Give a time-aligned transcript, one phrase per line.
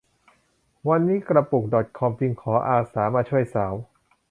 [0.89, 3.73] วันนี้กระปุกดอทคอมจึงขออาสามาช่วยสาว